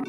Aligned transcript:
You're 0.00 0.08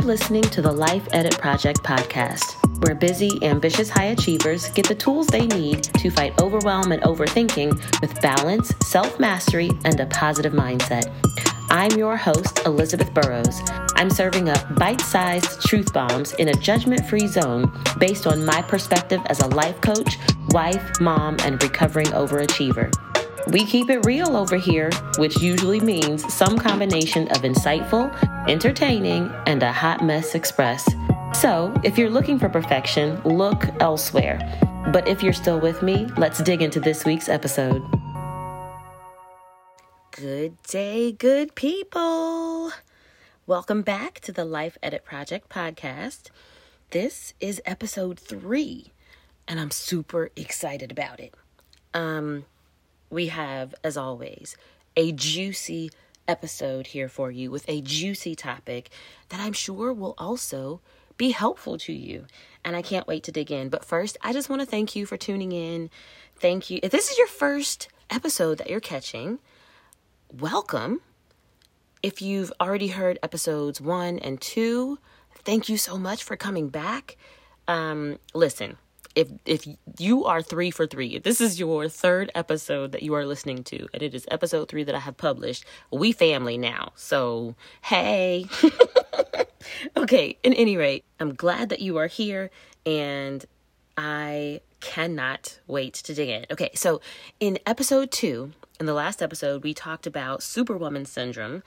listening 0.00 0.40
to 0.42 0.62
the 0.62 0.72
Life 0.72 1.06
Edit 1.12 1.36
Project 1.38 1.82
podcast, 1.82 2.54
where 2.82 2.94
busy, 2.94 3.38
ambitious 3.42 3.90
high 3.90 4.04
achievers 4.04 4.70
get 4.70 4.88
the 4.88 4.94
tools 4.94 5.26
they 5.26 5.46
need 5.48 5.82
to 5.82 6.10
fight 6.10 6.40
overwhelm 6.40 6.92
and 6.92 7.02
overthinking 7.02 8.00
with 8.00 8.18
balance, 8.22 8.72
self 8.86 9.20
mastery, 9.20 9.70
and 9.84 10.00
a 10.00 10.06
positive 10.06 10.54
mindset. 10.54 11.12
I'm 11.68 11.92
your 11.98 12.16
host, 12.16 12.60
Elizabeth 12.64 13.12
Burrows. 13.12 13.60
I'm 13.98 14.10
serving 14.10 14.48
up 14.48 14.76
bite 14.76 15.00
sized 15.00 15.60
truth 15.62 15.92
bombs 15.92 16.32
in 16.34 16.50
a 16.50 16.54
judgment 16.54 17.04
free 17.08 17.26
zone 17.26 17.72
based 17.98 18.28
on 18.28 18.44
my 18.44 18.62
perspective 18.62 19.20
as 19.26 19.40
a 19.40 19.48
life 19.48 19.80
coach, 19.80 20.18
wife, 20.50 21.00
mom, 21.00 21.36
and 21.40 21.60
recovering 21.60 22.06
overachiever. 22.06 22.92
We 23.48 23.64
keep 23.64 23.90
it 23.90 24.06
real 24.06 24.36
over 24.36 24.56
here, 24.56 24.90
which 25.16 25.42
usually 25.42 25.80
means 25.80 26.32
some 26.32 26.56
combination 26.56 27.26
of 27.32 27.38
insightful, 27.38 28.14
entertaining, 28.48 29.32
and 29.46 29.64
a 29.64 29.72
hot 29.72 30.04
mess 30.04 30.36
express. 30.36 30.88
So, 31.32 31.74
if 31.82 31.98
you're 31.98 32.08
looking 32.08 32.38
for 32.38 32.48
perfection, 32.48 33.20
look 33.24 33.64
elsewhere. 33.80 34.38
But 34.92 35.08
if 35.08 35.24
you're 35.24 35.32
still 35.32 35.58
with 35.58 35.82
me, 35.82 36.06
let's 36.16 36.40
dig 36.40 36.62
into 36.62 36.78
this 36.78 37.04
week's 37.04 37.28
episode. 37.28 37.82
Good 40.12 40.62
day, 40.62 41.10
good 41.10 41.56
people. 41.56 42.72
Welcome 43.48 43.80
back 43.80 44.20
to 44.20 44.30
the 44.30 44.44
Life 44.44 44.76
Edit 44.82 45.06
Project 45.06 45.48
podcast. 45.48 46.28
This 46.90 47.32
is 47.40 47.62
episode 47.64 48.20
three, 48.20 48.92
and 49.48 49.58
I'm 49.58 49.70
super 49.70 50.28
excited 50.36 50.92
about 50.92 51.18
it. 51.18 51.32
Um, 51.94 52.44
we 53.08 53.28
have, 53.28 53.74
as 53.82 53.96
always, 53.96 54.54
a 54.98 55.12
juicy 55.12 55.90
episode 56.28 56.88
here 56.88 57.08
for 57.08 57.30
you 57.30 57.50
with 57.50 57.64
a 57.70 57.80
juicy 57.80 58.34
topic 58.34 58.90
that 59.30 59.40
I'm 59.40 59.54
sure 59.54 59.94
will 59.94 60.14
also 60.18 60.82
be 61.16 61.30
helpful 61.30 61.78
to 61.78 61.92
you. 61.94 62.26
And 62.66 62.76
I 62.76 62.82
can't 62.82 63.08
wait 63.08 63.22
to 63.22 63.32
dig 63.32 63.50
in. 63.50 63.70
But 63.70 63.82
first, 63.82 64.18
I 64.20 64.34
just 64.34 64.50
want 64.50 64.60
to 64.60 64.66
thank 64.66 64.94
you 64.94 65.06
for 65.06 65.16
tuning 65.16 65.52
in. 65.52 65.88
Thank 66.36 66.68
you. 66.68 66.80
If 66.82 66.92
this 66.92 67.10
is 67.10 67.16
your 67.16 67.26
first 67.26 67.88
episode 68.10 68.58
that 68.58 68.68
you're 68.68 68.78
catching, 68.78 69.38
welcome. 70.30 71.00
If 72.02 72.22
you've 72.22 72.52
already 72.60 72.88
heard 72.88 73.18
episodes 73.22 73.80
one 73.80 74.18
and 74.20 74.40
two, 74.40 74.98
thank 75.34 75.68
you 75.68 75.76
so 75.76 75.98
much 75.98 76.22
for 76.22 76.36
coming 76.36 76.68
back. 76.68 77.16
Um, 77.66 78.18
listen, 78.34 78.78
if 79.14 79.28
if 79.44 79.66
you 79.98 80.24
are 80.24 80.42
three 80.42 80.70
for 80.70 80.86
three, 80.86 81.18
this 81.18 81.40
is 81.40 81.58
your 81.58 81.88
third 81.88 82.30
episode 82.34 82.92
that 82.92 83.02
you 83.02 83.14
are 83.14 83.26
listening 83.26 83.64
to, 83.64 83.88
and 83.92 84.02
it 84.02 84.14
is 84.14 84.26
episode 84.30 84.68
three 84.68 84.84
that 84.84 84.94
I 84.94 85.00
have 85.00 85.16
published, 85.16 85.64
we 85.90 86.12
family 86.12 86.56
now. 86.56 86.92
So 86.94 87.56
hey. 87.82 88.46
okay, 89.96 90.38
in 90.42 90.52
any 90.54 90.76
rate, 90.76 91.04
I'm 91.18 91.34
glad 91.34 91.68
that 91.70 91.80
you 91.80 91.96
are 91.96 92.06
here 92.06 92.50
and 92.86 93.44
I 93.96 94.60
cannot 94.80 95.58
wait 95.66 95.94
to 95.94 96.14
dig 96.14 96.28
in. 96.28 96.46
Okay, 96.50 96.70
so 96.74 97.00
in 97.40 97.58
episode 97.66 98.10
two, 98.10 98.52
in 98.80 98.86
the 98.86 98.94
last 98.94 99.22
episode, 99.22 99.64
we 99.64 99.74
talked 99.74 100.06
about 100.06 100.42
superwoman 100.42 101.04
syndrome, 101.04 101.62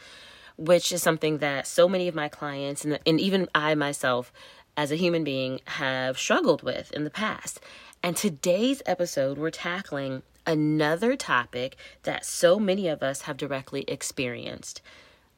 which 0.58 0.92
is 0.92 1.02
something 1.02 1.40
that 1.40 1.68
so 1.68 1.88
many 1.88 2.08
of 2.08 2.16
my 2.16 2.30
clients 2.30 2.86
and, 2.86 3.00
and 3.06 3.20
even 3.20 3.48
I 3.54 3.76
myself 3.76 4.32
as 4.78 4.92
a 4.92 4.96
human 4.96 5.24
being 5.24 5.60
have 5.66 6.18
struggled 6.18 6.64
with 6.64 6.92
in 6.92 7.04
the 7.04 7.10
past. 7.10 7.60
And 8.02 8.16
today's 8.16 8.82
episode, 8.86 9.38
we're 9.38 9.52
tackling 9.52 10.24
another 10.46 11.16
topic 11.16 11.76
that 12.04 12.26
so 12.26 12.60
many 12.60 12.88
of 12.88 13.04
us 13.04 13.24
have 13.24 13.38
directly 13.38 13.84
experienced 13.88 14.82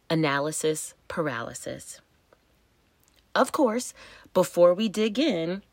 analysis 0.09 0.93
paralysis. 1.07 1.99
Of 3.35 3.51
course, 3.51 3.93
before 4.33 4.73
we 4.73 4.89
dig 4.89 5.17
in, 5.17 5.63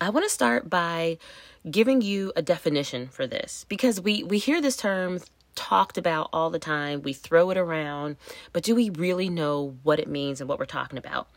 I 0.00 0.10
want 0.10 0.24
to 0.24 0.30
start 0.30 0.68
by 0.68 1.18
giving 1.70 2.00
you 2.00 2.32
a 2.34 2.42
definition 2.42 3.08
for 3.08 3.26
this 3.26 3.64
because 3.68 4.00
we, 4.00 4.22
we 4.22 4.38
hear 4.38 4.60
this 4.60 4.76
term 4.76 5.20
talked 5.54 5.98
about 5.98 6.28
all 6.32 6.50
the 6.50 6.58
time. 6.58 7.02
We 7.02 7.12
throw 7.12 7.50
it 7.50 7.56
around, 7.56 8.16
but 8.52 8.62
do 8.62 8.74
we 8.74 8.90
really 8.90 9.28
know 9.28 9.76
what 9.82 10.00
it 10.00 10.08
means 10.08 10.40
and 10.40 10.48
what 10.48 10.58
we're 10.58 10.64
talking 10.64 10.98
about? 10.98 11.28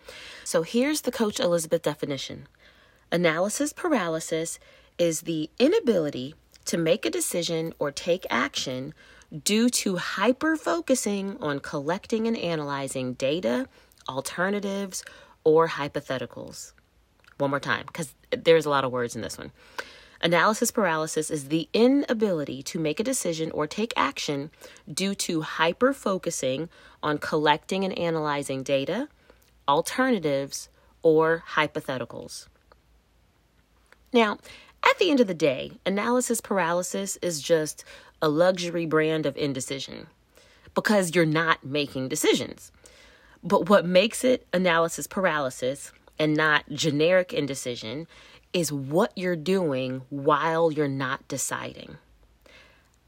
So 0.44 0.64
here's 0.64 1.02
the 1.02 1.12
Coach 1.12 1.40
Elizabeth 1.40 1.82
definition 1.82 2.48
Analysis 3.12 3.72
paralysis 3.72 4.60
is 4.98 5.22
the 5.22 5.50
inability 5.60 6.36
to 6.66 6.78
make 6.78 7.06
a 7.06 7.12
decision 7.12 7.74
or 7.78 7.92
take 7.92 8.26
action 8.30 8.94
due 9.44 9.70
to 9.70 9.98
hyper 9.98 10.56
focusing 10.56 11.38
on 11.42 11.60
collecting 11.60 12.28
and 12.28 12.38
analyzing 12.38 13.14
data, 13.14 13.68
alternatives, 14.08 15.04
or 15.44 15.68
hypotheticals. 15.70 16.74
One 17.38 17.50
more 17.50 17.60
time, 17.60 17.86
because 17.88 18.14
there's 18.32 18.66
a 18.66 18.70
lot 18.70 18.84
of 18.84 18.92
words 18.92 19.16
in 19.16 19.22
this 19.22 19.38
one. 19.38 19.52
Analysis 20.22 20.72
paralysis 20.72 21.30
is 21.30 21.50
the 21.50 21.68
inability 21.74 22.64
to 22.64 22.80
make 22.80 23.00
a 23.00 23.04
decision 23.04 23.52
or 23.52 23.68
take 23.68 23.94
action 23.98 24.50
due 24.92 25.14
to 25.16 25.42
hyper 25.42 25.94
focusing 25.94 26.70
on 27.04 27.18
collecting 27.18 27.84
and 27.84 27.98
analyzing 27.98 28.64
data, 28.64 29.10
alternatives, 29.68 30.70
or 31.04 31.44
hypotheticals. 31.52 32.48
Now, 34.14 34.40
at 34.84 34.98
the 34.98 35.12
end 35.12 35.20
of 35.20 35.28
the 35.28 35.34
day, 35.34 35.74
analysis 35.86 36.40
paralysis 36.40 37.18
is 37.22 37.42
just 37.42 37.84
a 38.22 38.30
luxury 38.30 38.86
brand 38.86 39.26
of 39.26 39.36
indecision 39.36 40.08
because 40.74 41.14
you're 41.14 41.26
not 41.26 41.64
making 41.66 42.08
decisions. 42.08 42.72
But 43.44 43.70
what 43.70 43.86
makes 43.86 44.24
it 44.24 44.48
analysis 44.54 45.06
paralysis 45.06 45.92
and 46.18 46.36
not 46.36 46.70
generic 46.70 47.34
indecision 47.34 48.08
is 48.54 48.72
what 48.72 49.12
you're 49.16 49.36
doing 49.36 50.02
while 50.10 50.72
you're 50.72 50.88
not 50.88 51.28
deciding. 51.28 51.98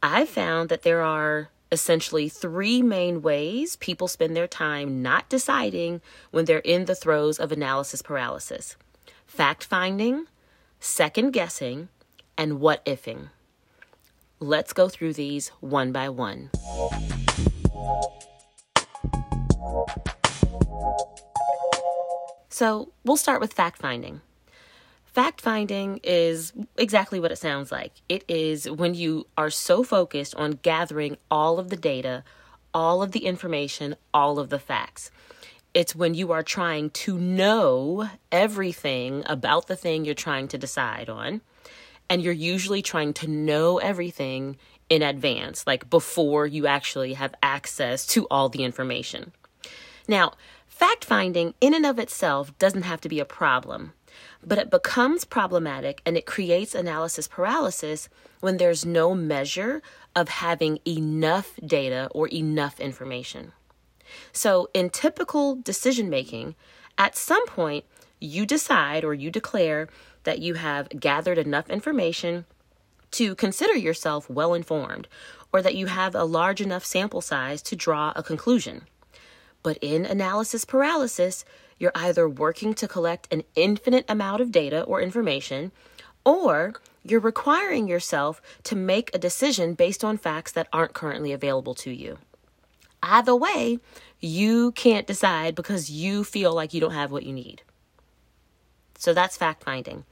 I 0.04 0.26
found 0.26 0.70
that 0.70 0.84
there 0.84 1.02
are 1.02 1.50
essentially 1.72 2.30
three 2.30 2.82
main 2.82 3.22
ways 3.22 3.76
people 3.78 4.08
spend 4.08 4.36
their 4.36 4.48
time 4.48 5.02
not 5.02 5.30
deciding 5.30 6.02
when 6.32 6.46
they're 6.46 6.60
in 6.60 6.86
the 6.86 6.96
throes 6.96 7.40
of 7.40 7.52
analysis 7.52 8.02
paralysis 8.02 8.76
fact 9.26 9.64
finding, 9.64 10.26
second 10.80 11.32
guessing, 11.32 11.90
and 12.38 12.60
what 12.60 12.84
ifing. 12.86 13.30
Let's 14.40 14.72
go 14.74 14.88
through 14.88 15.14
these 15.14 15.50
one 15.60 15.92
by 15.92 16.10
one. 16.10 16.50
So, 22.58 22.92
we'll 23.04 23.18
start 23.18 23.40
with 23.40 23.54
fact 23.54 23.78
finding. 23.78 24.22
Fact 25.06 25.42
finding 25.42 26.00
is 26.04 26.54
exactly 26.76 27.20
what 27.20 27.32
it 27.32 27.38
sounds 27.38 27.72
like. 27.72 27.92
It 28.10 28.26
is 28.28 28.68
when 28.68 28.96
you 28.96 29.28
are 29.38 29.52
so 29.52 29.84
focused 29.84 30.34
on 30.34 30.58
gathering 30.64 31.18
all 31.30 31.60
of 31.60 31.70
the 31.70 31.76
data, 31.76 32.24
all 32.74 33.04
of 33.04 33.12
the 33.12 33.28
information, 33.28 33.96
all 34.12 34.40
of 34.40 34.50
the 34.50 34.58
facts. 34.58 35.12
It's 35.76 35.96
when 35.96 36.16
you 36.16 36.32
are 36.32 36.42
trying 36.42 36.90
to 37.06 37.20
know 37.20 38.10
everything 38.32 39.22
about 39.28 39.68
the 39.68 39.76
thing 39.76 40.04
you're 40.04 40.16
trying 40.16 40.48
to 40.48 40.58
decide 40.58 41.10
on. 41.10 41.42
And 42.10 42.24
you're 42.24 42.34
usually 42.34 42.82
trying 42.82 43.14
to 43.22 43.28
know 43.28 43.78
everything 43.78 44.58
in 44.90 45.04
advance, 45.04 45.68
like 45.68 45.92
before 45.92 46.48
you 46.48 46.66
actually 46.66 47.14
have 47.14 47.36
access 47.44 48.08
to 48.08 48.26
all 48.32 48.50
the 48.50 48.64
information. 48.64 49.32
Now, 50.08 50.34
fact 50.78 51.04
finding 51.04 51.54
in 51.60 51.74
and 51.74 51.86
of 51.86 52.00
itself 52.00 52.58
doesn't 52.60 52.84
have 52.84 53.02
to 53.02 53.10
be 53.10 53.20
a 53.20 53.26
problem 53.26 53.94
but 54.44 54.58
it 54.58 54.70
becomes 54.70 55.26
problematic 55.26 56.02
and 56.06 56.18
it 56.18 56.26
creates 56.26 56.76
analysis 56.76 57.28
paralysis 57.28 58.10
when 58.40 58.58
there's 58.58 58.86
no 58.86 59.14
measure 59.14 59.82
of 60.16 60.30
having 60.30 60.80
enough 60.88 61.60
data 61.66 62.08
or 62.12 62.28
enough 62.30 62.80
information. 62.80 63.52
So, 64.32 64.70
in 64.74 64.90
typical 64.90 65.56
decision 65.56 66.10
making, 66.10 66.56
at 66.98 67.18
some 67.18 67.46
point, 67.48 67.84
you 68.20 68.46
decide 68.46 69.04
or 69.04 69.14
you 69.14 69.30
declare 69.30 69.90
that 70.24 70.40
you 70.40 70.56
have 70.56 70.90
gathered 70.90 71.38
enough 71.38 71.70
information 71.70 72.46
to 73.12 73.36
consider 73.36 73.76
yourself 73.76 74.30
well 74.30 74.54
informed 74.54 75.08
or 75.52 75.62
that 75.62 75.76
you 75.76 75.88
have 75.88 76.16
a 76.16 76.24
large 76.24 76.62
enough 76.62 76.86
sample 76.86 77.22
size 77.22 77.62
to 77.64 77.76
draw 77.76 78.14
a 78.16 78.24
conclusion. 78.24 78.84
But 79.64 79.78
in 79.82 80.06
analysis 80.06 80.66
paralysis, 80.66 81.46
you're 81.78 81.92
either 81.96 82.28
working 82.28 82.74
to 82.76 82.88
collect 82.88 83.32
an 83.32 83.44
infinite 83.56 84.06
amount 84.08 84.42
of 84.42 84.52
data 84.52 84.84
or 84.84 85.02
information, 85.02 85.72
or 86.26 86.74
you're 87.04 87.20
requiring 87.20 87.88
yourself 87.88 88.42
to 88.64 88.76
make 88.76 89.14
a 89.14 89.20
decision 89.20 89.74
based 89.74 90.04
on 90.04 90.18
facts 90.18 90.52
that 90.54 90.68
aren't 90.74 90.94
currently 90.94 91.32
available 91.32 91.74
to 91.76 91.92
you. 91.92 92.18
Either 93.04 93.36
way, 93.36 93.80
you 94.20 94.72
can't 94.74 95.08
decide 95.08 95.56
because 95.56 95.90
you 95.90 96.24
feel 96.24 96.54
like 96.54 96.74
you 96.74 96.82
don't 96.82 96.92
have 96.92 97.12
what 97.12 97.24
you 97.24 97.34
need. 97.34 97.62
So 98.98 99.14
that's 99.14 99.38
fact 99.38 99.64
finding. 99.64 100.06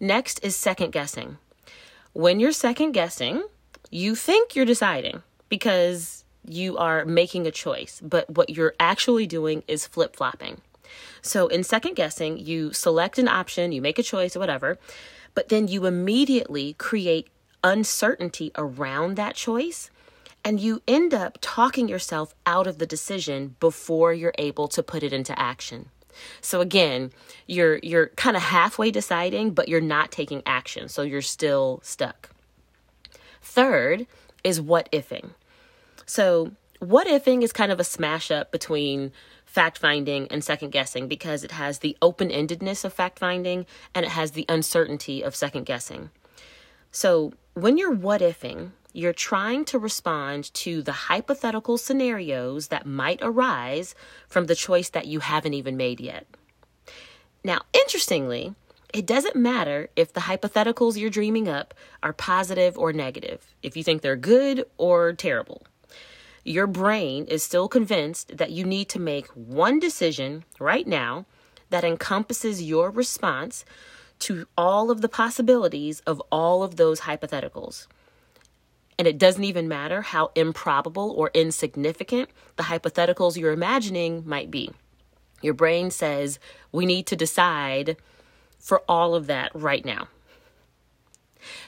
Next 0.00 0.44
is 0.44 0.56
second 0.56 0.90
guessing. 0.92 1.38
When 2.12 2.40
you're 2.40 2.52
second 2.52 2.92
guessing, 2.92 3.44
you 3.90 4.14
think 4.14 4.56
you're 4.56 4.64
deciding 4.64 5.22
because 5.48 6.23
you 6.48 6.76
are 6.76 7.04
making 7.04 7.46
a 7.46 7.50
choice, 7.50 8.00
but 8.02 8.28
what 8.30 8.50
you're 8.50 8.74
actually 8.78 9.26
doing 9.26 9.62
is 9.66 9.86
flip 9.86 10.16
flopping. 10.16 10.60
So 11.22 11.48
in 11.48 11.64
second 11.64 11.94
guessing, 11.94 12.38
you 12.38 12.72
select 12.72 13.18
an 13.18 13.28
option, 13.28 13.72
you 13.72 13.80
make 13.80 13.98
a 13.98 14.02
choice 14.02 14.36
or 14.36 14.40
whatever, 14.40 14.78
but 15.34 15.48
then 15.48 15.68
you 15.68 15.86
immediately 15.86 16.74
create 16.74 17.28
uncertainty 17.62 18.52
around 18.56 19.16
that 19.16 19.34
choice 19.34 19.90
and 20.44 20.60
you 20.60 20.82
end 20.86 21.14
up 21.14 21.38
talking 21.40 21.88
yourself 21.88 22.34
out 22.44 22.66
of 22.66 22.78
the 22.78 22.86
decision 22.86 23.56
before 23.58 24.12
you're 24.12 24.34
able 24.38 24.68
to 24.68 24.82
put 24.82 25.02
it 25.02 25.12
into 25.12 25.36
action. 25.40 25.88
So 26.40 26.60
again, 26.60 27.10
you're 27.46 27.78
you're 27.82 28.08
kind 28.08 28.36
of 28.36 28.42
halfway 28.42 28.90
deciding 28.90 29.52
but 29.52 29.68
you're 29.68 29.80
not 29.80 30.12
taking 30.12 30.42
action, 30.46 30.88
so 30.88 31.02
you're 31.02 31.22
still 31.22 31.80
stuck. 31.82 32.30
Third 33.40 34.06
is 34.44 34.60
what 34.60 34.92
ifing. 34.92 35.30
So, 36.06 36.52
what 36.80 37.06
ifing 37.06 37.42
is 37.42 37.52
kind 37.52 37.72
of 37.72 37.80
a 37.80 37.84
smash 37.84 38.30
up 38.30 38.52
between 38.52 39.12
fact 39.46 39.78
finding 39.78 40.26
and 40.28 40.42
second 40.42 40.70
guessing 40.70 41.08
because 41.08 41.44
it 41.44 41.52
has 41.52 41.78
the 41.78 41.96
open 42.02 42.28
endedness 42.28 42.84
of 42.84 42.92
fact 42.92 43.18
finding 43.18 43.66
and 43.94 44.04
it 44.04 44.10
has 44.10 44.32
the 44.32 44.44
uncertainty 44.48 45.22
of 45.22 45.34
second 45.34 45.64
guessing. 45.64 46.10
So, 46.90 47.32
when 47.54 47.78
you're 47.78 47.92
what 47.92 48.20
ifing, 48.20 48.72
you're 48.92 49.12
trying 49.12 49.64
to 49.66 49.78
respond 49.78 50.52
to 50.54 50.82
the 50.82 50.92
hypothetical 50.92 51.78
scenarios 51.78 52.68
that 52.68 52.86
might 52.86 53.18
arise 53.22 53.94
from 54.28 54.46
the 54.46 54.54
choice 54.54 54.90
that 54.90 55.06
you 55.06 55.20
haven't 55.20 55.54
even 55.54 55.76
made 55.76 56.00
yet. 56.00 56.26
Now, 57.42 57.62
interestingly, 57.72 58.54
it 58.92 59.06
doesn't 59.06 59.36
matter 59.36 59.88
if 59.96 60.12
the 60.12 60.20
hypotheticals 60.20 60.96
you're 60.96 61.10
dreaming 61.10 61.48
up 61.48 61.74
are 62.02 62.12
positive 62.12 62.78
or 62.78 62.92
negative, 62.92 63.54
if 63.62 63.76
you 63.76 63.82
think 63.82 64.02
they're 64.02 64.16
good 64.16 64.64
or 64.78 65.12
terrible 65.12 65.66
your 66.44 66.66
brain 66.66 67.24
is 67.24 67.42
still 67.42 67.68
convinced 67.68 68.36
that 68.36 68.50
you 68.50 68.64
need 68.64 68.88
to 68.90 69.00
make 69.00 69.26
one 69.28 69.78
decision 69.78 70.44
right 70.60 70.86
now 70.86 71.24
that 71.70 71.84
encompasses 71.84 72.62
your 72.62 72.90
response 72.90 73.64
to 74.20 74.46
all 74.56 74.90
of 74.90 75.00
the 75.00 75.08
possibilities 75.08 76.00
of 76.00 76.20
all 76.30 76.62
of 76.62 76.76
those 76.76 77.00
hypotheticals. 77.00 77.86
And 78.98 79.08
it 79.08 79.18
doesn't 79.18 79.42
even 79.42 79.66
matter 79.66 80.02
how 80.02 80.30
improbable 80.34 81.10
or 81.10 81.30
insignificant 81.34 82.30
the 82.56 82.64
hypotheticals 82.64 83.36
you're 83.36 83.52
imagining 83.52 84.22
might 84.24 84.50
be. 84.50 84.70
Your 85.42 85.54
brain 85.54 85.90
says, 85.90 86.38
we 86.70 86.86
need 86.86 87.06
to 87.08 87.16
decide 87.16 87.96
for 88.58 88.82
all 88.88 89.14
of 89.14 89.26
that 89.26 89.50
right 89.54 89.84
now. 89.84 90.08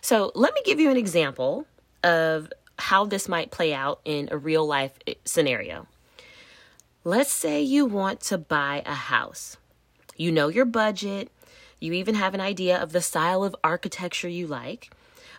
So, 0.00 0.32
let 0.34 0.54
me 0.54 0.62
give 0.64 0.80
you 0.80 0.90
an 0.90 0.96
example 0.96 1.66
of 2.02 2.50
how 2.78 3.04
this 3.04 3.28
might 3.28 3.50
play 3.50 3.72
out 3.72 4.00
in 4.04 4.28
a 4.30 4.38
real 4.38 4.66
life 4.66 4.92
eh, 5.06 5.14
scenario. 5.24 5.86
Let's 7.04 7.32
say 7.32 7.62
you 7.62 7.86
want 7.86 8.20
to 8.22 8.38
buy 8.38 8.82
a 8.84 8.94
house. 8.94 9.56
You 10.16 10.32
know 10.32 10.48
your 10.48 10.64
budget, 10.64 11.30
you 11.78 11.92
even 11.92 12.14
have 12.14 12.34
an 12.34 12.40
idea 12.40 12.80
of 12.80 12.92
the 12.92 13.02
style 13.02 13.44
of 13.44 13.54
architecture 13.62 14.28
you 14.28 14.46
like, 14.46 14.90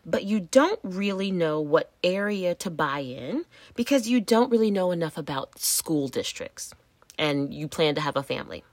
but 0.05 0.23
you 0.23 0.39
don't 0.39 0.79
really 0.83 1.31
know 1.31 1.59
what 1.59 1.91
area 2.03 2.55
to 2.55 2.69
buy 2.69 2.99
in 2.99 3.45
because 3.75 4.07
you 4.07 4.21
don't 4.21 4.51
really 4.51 4.71
know 4.71 4.91
enough 4.91 5.17
about 5.17 5.59
school 5.59 6.07
districts 6.07 6.73
and 7.17 7.53
you 7.53 7.67
plan 7.67 7.95
to 7.95 8.01
have 8.01 8.15
a 8.15 8.23
family. 8.23 8.63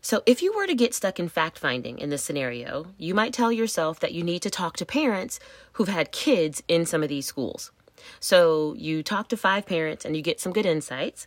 So, 0.00 0.22
if 0.26 0.42
you 0.42 0.54
were 0.56 0.66
to 0.66 0.74
get 0.74 0.94
stuck 0.94 1.18
in 1.20 1.28
fact 1.28 1.58
finding 1.58 1.98
in 1.98 2.10
this 2.10 2.22
scenario, 2.22 2.86
you 2.96 3.14
might 3.14 3.32
tell 3.32 3.52
yourself 3.52 4.00
that 4.00 4.12
you 4.12 4.22
need 4.22 4.42
to 4.42 4.50
talk 4.50 4.76
to 4.76 4.86
parents 4.86 5.38
who've 5.72 5.88
had 5.88 6.12
kids 6.12 6.62
in 6.68 6.86
some 6.86 7.02
of 7.02 7.08
these 7.08 7.26
schools. 7.26 7.72
So 8.20 8.74
you 8.76 9.02
talk 9.02 9.28
to 9.28 9.36
five 9.36 9.66
parents 9.66 10.04
and 10.04 10.16
you 10.16 10.22
get 10.22 10.40
some 10.40 10.52
good 10.52 10.66
insights 10.66 11.26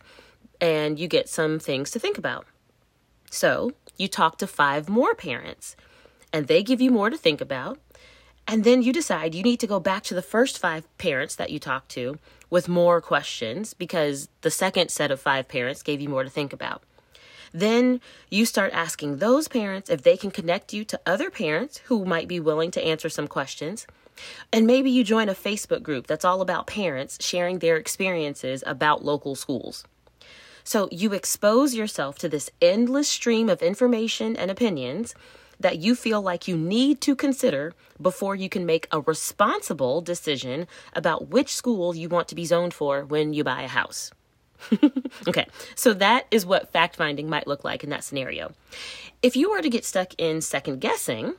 and 0.60 0.98
you 0.98 1.08
get 1.08 1.28
some 1.28 1.58
things 1.58 1.90
to 1.90 1.98
think 1.98 2.18
about. 2.18 2.46
So 3.30 3.72
you 3.96 4.08
talk 4.08 4.38
to 4.38 4.46
five 4.46 4.88
more 4.88 5.14
parents 5.14 5.76
and 6.32 6.46
they 6.46 6.62
give 6.62 6.80
you 6.80 6.90
more 6.90 7.10
to 7.10 7.16
think 7.16 7.40
about. 7.40 7.78
And 8.46 8.64
then 8.64 8.82
you 8.82 8.92
decide 8.92 9.34
you 9.34 9.42
need 9.42 9.60
to 9.60 9.66
go 9.66 9.78
back 9.78 10.02
to 10.04 10.14
the 10.14 10.22
first 10.22 10.58
five 10.58 10.86
parents 10.98 11.36
that 11.36 11.50
you 11.50 11.58
talked 11.58 11.90
to 11.90 12.18
with 12.50 12.68
more 12.68 13.00
questions 13.00 13.72
because 13.72 14.28
the 14.40 14.50
second 14.50 14.90
set 14.90 15.10
of 15.10 15.20
five 15.20 15.48
parents 15.48 15.82
gave 15.82 16.00
you 16.00 16.08
more 16.08 16.24
to 16.24 16.30
think 16.30 16.52
about. 16.52 16.82
Then 17.52 18.00
you 18.30 18.46
start 18.46 18.72
asking 18.72 19.18
those 19.18 19.46
parents 19.46 19.90
if 19.90 20.02
they 20.02 20.16
can 20.16 20.30
connect 20.30 20.72
you 20.72 20.84
to 20.86 21.00
other 21.06 21.30
parents 21.30 21.78
who 21.84 22.04
might 22.04 22.26
be 22.26 22.40
willing 22.40 22.70
to 22.72 22.84
answer 22.84 23.08
some 23.08 23.28
questions. 23.28 23.86
And 24.52 24.66
maybe 24.66 24.90
you 24.90 25.04
join 25.04 25.28
a 25.28 25.34
Facebook 25.34 25.82
group 25.82 26.06
that's 26.06 26.24
all 26.24 26.40
about 26.40 26.66
parents 26.66 27.18
sharing 27.24 27.58
their 27.58 27.76
experiences 27.76 28.62
about 28.66 29.04
local 29.04 29.34
schools. 29.34 29.84
So 30.64 30.88
you 30.92 31.12
expose 31.12 31.74
yourself 31.74 32.18
to 32.18 32.28
this 32.28 32.50
endless 32.60 33.08
stream 33.08 33.48
of 33.48 33.62
information 33.62 34.36
and 34.36 34.50
opinions 34.50 35.14
that 35.58 35.78
you 35.78 35.94
feel 35.94 36.20
like 36.20 36.48
you 36.48 36.56
need 36.56 37.00
to 37.02 37.14
consider 37.14 37.72
before 38.00 38.34
you 38.34 38.48
can 38.48 38.66
make 38.66 38.86
a 38.90 39.00
responsible 39.00 40.00
decision 40.00 40.66
about 40.92 41.28
which 41.28 41.54
school 41.54 41.94
you 41.94 42.08
want 42.08 42.28
to 42.28 42.34
be 42.34 42.44
zoned 42.44 42.74
for 42.74 43.04
when 43.04 43.32
you 43.32 43.44
buy 43.44 43.62
a 43.62 43.68
house. 43.68 44.10
okay, 45.28 45.46
so 45.74 45.92
that 45.94 46.26
is 46.30 46.46
what 46.46 46.72
fact 46.72 46.96
finding 46.96 47.28
might 47.28 47.46
look 47.46 47.64
like 47.64 47.82
in 47.82 47.90
that 47.90 48.04
scenario. 48.04 48.52
If 49.22 49.36
you 49.36 49.50
were 49.50 49.62
to 49.62 49.70
get 49.70 49.84
stuck 49.84 50.14
in 50.18 50.40
second 50.40 50.80
guessing, 50.80 51.34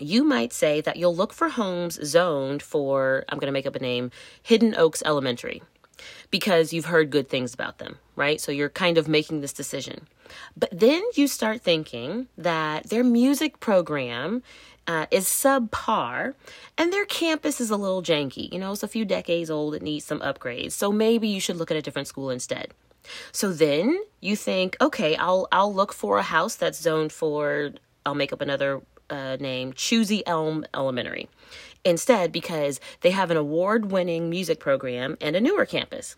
you 0.00 0.24
might 0.24 0.52
say 0.52 0.80
that 0.80 0.96
you'll 0.96 1.14
look 1.14 1.32
for 1.32 1.50
homes 1.50 1.98
zoned 2.04 2.62
for, 2.62 3.24
I'm 3.28 3.38
going 3.38 3.46
to 3.48 3.52
make 3.52 3.66
up 3.66 3.76
a 3.76 3.80
name, 3.80 4.10
Hidden 4.42 4.74
Oaks 4.76 5.02
Elementary, 5.04 5.62
because 6.30 6.72
you've 6.72 6.86
heard 6.86 7.10
good 7.10 7.28
things 7.28 7.54
about 7.54 7.78
them, 7.78 7.98
right? 8.16 8.40
So 8.40 8.52
you're 8.52 8.68
kind 8.68 8.98
of 8.98 9.08
making 9.08 9.40
this 9.40 9.52
decision. 9.52 10.06
But 10.56 10.70
then 10.72 11.02
you 11.14 11.26
start 11.26 11.60
thinking 11.60 12.28
that 12.38 12.88
their 12.88 13.04
music 13.04 13.60
program 13.60 14.42
uh, 14.86 15.06
is 15.10 15.26
subpar 15.26 16.34
and 16.78 16.92
their 16.92 17.04
campus 17.04 17.60
is 17.60 17.70
a 17.70 17.76
little 17.76 18.02
janky. 18.02 18.52
You 18.52 18.58
know, 18.58 18.72
it's 18.72 18.82
a 18.82 18.88
few 18.88 19.04
decades 19.04 19.50
old, 19.50 19.74
it 19.74 19.82
needs 19.82 20.04
some 20.04 20.20
upgrades. 20.20 20.72
So 20.72 20.90
maybe 20.90 21.28
you 21.28 21.40
should 21.40 21.56
look 21.56 21.70
at 21.70 21.76
a 21.76 21.82
different 21.82 22.08
school 22.08 22.30
instead. 22.30 22.72
So 23.32 23.52
then 23.52 24.00
you 24.20 24.36
think, 24.36 24.76
okay, 24.80 25.16
I'll 25.16 25.48
I'll 25.52 25.72
look 25.72 25.92
for 25.92 26.18
a 26.18 26.22
house 26.22 26.56
that's 26.56 26.80
zoned 26.80 27.12
for 27.12 27.72
I'll 28.04 28.14
make 28.14 28.32
up 28.32 28.40
another 28.40 28.82
uh, 29.10 29.36
name 29.40 29.72
Choosy 29.72 30.26
Elm 30.26 30.64
Elementary 30.74 31.28
instead 31.84 32.30
because 32.30 32.80
they 33.00 33.10
have 33.10 33.30
an 33.30 33.36
award 33.36 33.90
winning 33.90 34.28
music 34.28 34.60
program 34.60 35.16
and 35.20 35.34
a 35.34 35.40
newer 35.40 35.66
campus. 35.66 36.14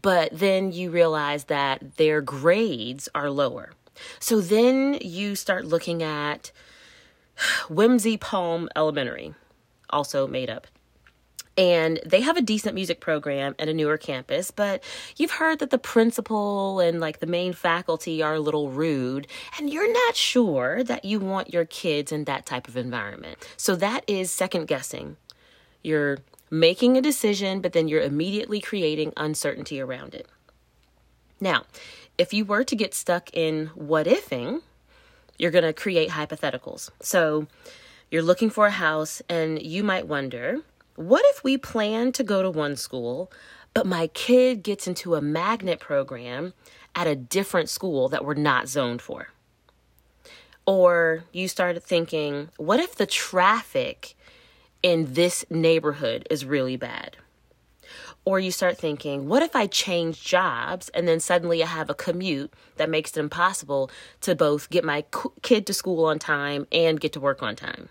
But 0.00 0.30
then 0.32 0.72
you 0.72 0.90
realize 0.90 1.44
that 1.44 1.96
their 1.96 2.20
grades 2.20 3.08
are 3.14 3.30
lower. 3.30 3.72
So 4.18 4.40
then 4.40 4.98
you 5.00 5.34
start 5.34 5.64
looking 5.64 6.02
at 6.02 6.52
Whimsy 7.68 8.16
Palm 8.16 8.68
Elementary, 8.76 9.34
also 9.90 10.26
made 10.26 10.50
up 10.50 10.66
and 11.56 12.00
they 12.04 12.20
have 12.20 12.36
a 12.36 12.42
decent 12.42 12.74
music 12.74 13.00
program 13.00 13.54
at 13.58 13.68
a 13.68 13.74
newer 13.74 13.96
campus 13.96 14.50
but 14.50 14.82
you've 15.16 15.32
heard 15.32 15.58
that 15.58 15.70
the 15.70 15.78
principal 15.78 16.80
and 16.80 17.00
like 17.00 17.20
the 17.20 17.26
main 17.26 17.52
faculty 17.52 18.22
are 18.22 18.34
a 18.34 18.40
little 18.40 18.70
rude 18.70 19.26
and 19.58 19.70
you're 19.70 19.92
not 19.92 20.16
sure 20.16 20.82
that 20.84 21.04
you 21.04 21.18
want 21.18 21.52
your 21.52 21.64
kids 21.64 22.12
in 22.12 22.24
that 22.24 22.46
type 22.46 22.68
of 22.68 22.76
environment. 22.76 23.36
So 23.56 23.76
that 23.76 24.04
is 24.06 24.30
second 24.30 24.66
guessing. 24.66 25.16
You're 25.82 26.18
making 26.50 26.96
a 26.96 27.02
decision 27.02 27.60
but 27.60 27.72
then 27.72 27.88
you're 27.88 28.02
immediately 28.02 28.60
creating 28.60 29.12
uncertainty 29.16 29.80
around 29.80 30.14
it. 30.14 30.28
Now 31.40 31.64
if 32.18 32.32
you 32.32 32.44
were 32.44 32.64
to 32.64 32.76
get 32.76 32.94
stuck 32.94 33.30
in 33.32 33.66
what 33.74 34.06
ifing 34.06 34.62
you're 35.38 35.50
going 35.50 35.64
to 35.64 35.72
create 35.74 36.10
hypotheticals. 36.10 36.88
So 37.00 37.46
you're 38.10 38.22
looking 38.22 38.48
for 38.48 38.66
a 38.66 38.70
house 38.70 39.20
and 39.28 39.60
you 39.60 39.84
might 39.84 40.06
wonder 40.06 40.60
what 40.96 41.24
if 41.26 41.44
we 41.44 41.56
plan 41.56 42.12
to 42.12 42.24
go 42.24 42.42
to 42.42 42.50
one 42.50 42.76
school, 42.76 43.30
but 43.74 43.86
my 43.86 44.08
kid 44.08 44.62
gets 44.62 44.86
into 44.86 45.14
a 45.14 45.20
magnet 45.20 45.80
program 45.80 46.54
at 46.94 47.06
a 47.06 47.14
different 47.14 47.68
school 47.68 48.08
that 48.08 48.24
we're 48.24 48.34
not 48.34 48.68
zoned 48.68 49.02
for? 49.02 49.28
Or 50.66 51.24
you 51.32 51.46
started 51.46 51.82
thinking, 51.82 52.48
what 52.56 52.80
if 52.80 52.96
the 52.96 53.06
traffic 53.06 54.16
in 54.82 55.12
this 55.12 55.44
neighborhood 55.50 56.26
is 56.30 56.44
really 56.44 56.76
bad? 56.76 57.16
Or 58.24 58.40
you 58.40 58.50
start 58.50 58.76
thinking, 58.76 59.28
what 59.28 59.44
if 59.44 59.54
I 59.54 59.68
change 59.68 60.24
jobs 60.24 60.88
and 60.88 61.06
then 61.06 61.20
suddenly 61.20 61.62
I 61.62 61.66
have 61.66 61.88
a 61.88 61.94
commute 61.94 62.52
that 62.76 62.90
makes 62.90 63.16
it 63.16 63.20
impossible 63.20 63.88
to 64.22 64.34
both 64.34 64.68
get 64.68 64.84
my 64.84 65.04
kid 65.42 65.66
to 65.66 65.72
school 65.72 66.06
on 66.06 66.18
time 66.18 66.66
and 66.72 66.98
get 66.98 67.12
to 67.12 67.20
work 67.20 67.42
on 67.42 67.54
time? 67.54 67.88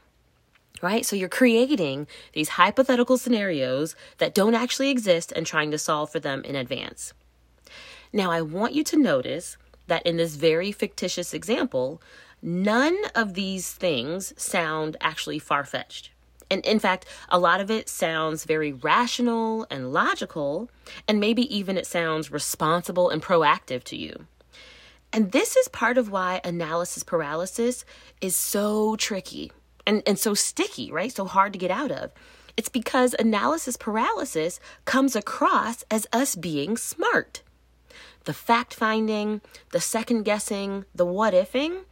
Right? 0.82 1.06
So 1.06 1.16
you're 1.16 1.30
creating 1.30 2.08
these 2.34 2.50
hypothetical 2.50 3.18
scenarios 3.18 3.96
that 4.18 4.34
don't 4.34 4.56
actually 4.56 4.90
exist 4.90 5.32
and 5.32 5.46
trying 5.46 5.72
to 5.72 5.78
solve 5.78 6.12
for 6.12 6.20
them 6.20 6.44
in 6.44 6.56
advance. 6.56 7.14
Now, 8.14 8.32
I 8.32 8.42
want 8.42 8.74
you 8.74 8.84
to 8.86 8.98
notice 8.98 9.58
that 9.88 10.06
in 10.06 10.18
this 10.18 10.36
very 10.36 10.72
fictitious 10.72 11.34
example, 11.34 12.02
none 12.42 12.98
of 13.14 13.34
these 13.34 13.72
things 13.72 14.34
sound 14.42 14.98
actually 15.02 15.40
far 15.40 15.64
fetched. 15.64 16.12
And 16.50 16.66
in 16.66 16.80
fact, 16.80 17.06
a 17.30 17.40
lot 17.40 17.60
of 17.60 17.72
it 17.72 17.90
sounds 17.90 18.46
very 18.46 18.72
rational 18.72 19.66
and 19.70 19.92
logical, 19.92 20.70
and 21.08 21.20
maybe 21.20 21.54
even 21.56 21.78
it 21.78 21.88
sounds 21.88 22.32
responsible 22.32 23.10
and 23.10 23.22
proactive 23.22 23.84
to 23.86 23.98
you. 23.98 24.28
And 25.12 25.32
this 25.32 25.56
is 25.56 25.68
part 25.70 25.98
of 25.98 26.12
why 26.12 26.42
analysis 26.44 27.04
paralysis 27.04 27.86
is 28.22 28.36
so 28.36 28.96
tricky 28.96 29.52
and, 29.86 30.04
and 30.06 30.18
so 30.20 30.34
sticky, 30.34 30.92
right? 30.92 31.12
So 31.12 31.26
hard 31.26 31.54
to 31.54 31.60
get 31.60 31.72
out 31.72 31.92
of. 31.92 32.12
It's 32.58 32.70
because 32.70 33.16
analysis 33.20 33.78
paralysis 33.78 34.60
comes 34.86 35.16
across 35.16 35.84
as 35.92 36.08
us 36.14 36.36
being 36.36 36.78
smart. 36.78 37.42
The 38.24 38.34
fact 38.34 38.74
finding, 38.74 39.42
the 39.72 39.82
second 39.82 40.24
guessing, 40.24 40.86
the 40.94 41.06
what 41.06 41.34
ifing, 41.34 41.84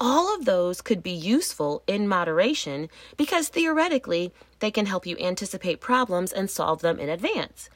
all 0.00 0.34
of 0.34 0.44
those 0.44 0.80
could 0.80 1.02
be 1.02 1.10
useful 1.10 1.82
in 1.86 2.08
moderation 2.08 2.88
because 3.16 3.48
theoretically 3.48 4.32
they 4.58 4.70
can 4.70 4.86
help 4.86 5.06
you 5.06 5.16
anticipate 5.18 5.80
problems 5.80 6.32
and 6.32 6.50
solve 6.50 6.80
them 6.80 6.98
in 6.98 7.08
advance. 7.08 7.68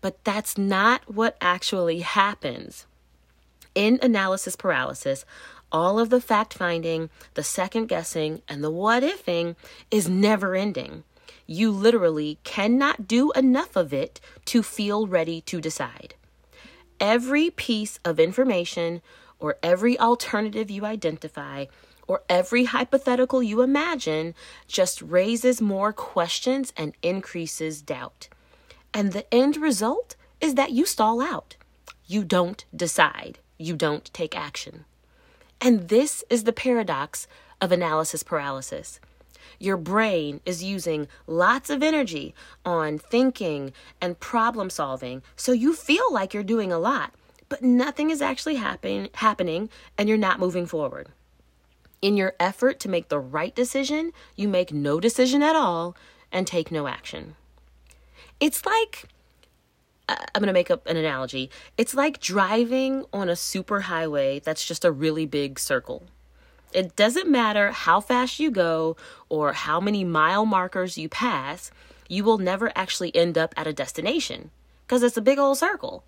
But 0.00 0.22
that's 0.24 0.58
not 0.58 1.02
what 1.12 1.36
actually 1.40 2.00
happens. 2.00 2.86
In 3.74 3.98
analysis 4.02 4.56
paralysis, 4.56 5.24
all 5.72 5.98
of 5.98 6.10
the 6.10 6.20
fact 6.20 6.54
finding, 6.54 7.10
the 7.34 7.42
second 7.42 7.86
guessing, 7.86 8.42
and 8.46 8.62
the 8.62 8.70
what 8.70 9.02
ifing 9.02 9.56
is 9.90 10.08
never 10.08 10.54
ending. 10.54 11.02
You 11.46 11.70
literally 11.70 12.38
cannot 12.44 13.08
do 13.08 13.32
enough 13.32 13.74
of 13.74 13.92
it 13.92 14.20
to 14.46 14.62
feel 14.62 15.06
ready 15.06 15.40
to 15.42 15.60
decide. 15.60 16.14
Every 17.00 17.50
piece 17.50 17.98
of 18.04 18.20
information 18.20 19.02
or 19.40 19.56
every 19.62 19.98
alternative 19.98 20.70
you 20.70 20.84
identify 20.84 21.66
or 22.06 22.22
every 22.28 22.64
hypothetical 22.64 23.42
you 23.42 23.62
imagine 23.62 24.34
just 24.68 25.02
raises 25.02 25.60
more 25.60 25.92
questions 25.92 26.72
and 26.76 26.94
increases 27.02 27.82
doubt. 27.82 28.28
And 28.94 29.12
the 29.12 29.32
end 29.34 29.56
result 29.56 30.16
is 30.40 30.54
that 30.54 30.72
you 30.72 30.84
stall 30.84 31.20
out. 31.20 31.56
You 32.06 32.24
don't 32.24 32.64
decide. 32.74 33.38
You 33.58 33.76
don't 33.76 34.12
take 34.12 34.36
action. 34.36 34.84
And 35.62 35.88
this 35.88 36.24
is 36.28 36.44
the 36.44 36.52
paradox 36.52 37.26
of 37.60 37.72
analysis 37.72 38.22
paralysis. 38.22 39.00
Your 39.58 39.76
brain 39.76 40.40
is 40.44 40.62
using 40.62 41.08
lots 41.26 41.70
of 41.70 41.82
energy 41.82 42.34
on 42.64 42.98
thinking 42.98 43.72
and 44.00 44.18
problem 44.18 44.68
solving, 44.68 45.22
so 45.36 45.52
you 45.52 45.72
feel 45.72 46.12
like 46.12 46.34
you're 46.34 46.42
doing 46.42 46.72
a 46.72 46.78
lot 46.78 47.14
but 47.52 47.62
nothing 47.62 48.08
is 48.08 48.22
actually 48.22 48.54
happen, 48.54 49.10
happening 49.12 49.68
and 49.98 50.08
you're 50.08 50.16
not 50.16 50.40
moving 50.40 50.64
forward. 50.64 51.10
In 52.00 52.16
your 52.16 52.32
effort 52.40 52.80
to 52.80 52.88
make 52.88 53.10
the 53.10 53.18
right 53.18 53.54
decision, 53.54 54.12
you 54.34 54.48
make 54.48 54.72
no 54.72 54.98
decision 54.98 55.42
at 55.42 55.54
all 55.54 55.94
and 56.32 56.46
take 56.46 56.72
no 56.72 56.86
action. 56.86 57.36
It's 58.40 58.64
like, 58.64 59.04
I'm 60.34 60.40
going 60.40 60.48
to 60.48 60.52
make 60.52 60.70
up 60.70 60.86
an 60.86 60.96
analogy. 60.96 61.50
It's 61.76 61.94
like 61.94 62.20
driving 62.20 63.04
on 63.12 63.28
a 63.28 63.36
super 63.36 63.80
highway 63.80 64.40
that's 64.40 64.64
just 64.64 64.84
a 64.84 64.92
really 64.92 65.26
big 65.26 65.58
circle. 65.58 66.04
It 66.72 66.96
doesn't 66.96 67.28
matter 67.28 67.70
how 67.70 68.00
fast 68.00 68.40
you 68.40 68.50
go 68.50 68.96
or 69.28 69.52
how 69.52 69.80
many 69.80 70.04
mile 70.04 70.46
markers 70.46 70.96
you 70.96 71.08
pass, 71.08 71.70
you 72.08 72.24
will 72.24 72.38
never 72.38 72.72
actually 72.74 73.14
end 73.14 73.36
up 73.36 73.54
at 73.56 73.66
a 73.66 73.72
destination 73.72 74.50
because 74.86 75.02
it's 75.02 75.16
a 75.16 75.22
big 75.22 75.38
old 75.38 75.58
circle. 75.58 76.04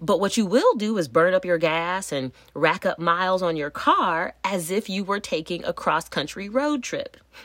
But 0.00 0.20
what 0.20 0.36
you 0.36 0.46
will 0.46 0.74
do 0.74 0.98
is 0.98 1.08
burn 1.08 1.34
up 1.34 1.44
your 1.44 1.58
gas 1.58 2.12
and 2.12 2.32
rack 2.52 2.84
up 2.84 2.98
miles 2.98 3.42
on 3.42 3.56
your 3.56 3.70
car 3.70 4.34
as 4.44 4.70
if 4.70 4.88
you 4.88 5.04
were 5.04 5.20
taking 5.20 5.64
a 5.64 5.72
cross 5.72 6.08
country 6.08 6.48
road 6.48 6.82
trip. 6.82 7.16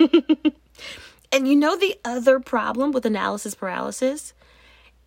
and 1.32 1.48
you 1.48 1.56
know 1.56 1.78
the 1.78 2.00
other 2.04 2.40
problem 2.40 2.92
with 2.92 3.06
analysis 3.06 3.56
paralysis? 3.56 4.34